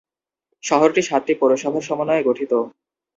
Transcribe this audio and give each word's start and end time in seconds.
শহরটি 0.63 1.01
সাতটি 1.01 1.33
পৌরসভার 1.39 1.87
সমন্বয়ে 1.87 2.27
গঠিত। 2.29 2.51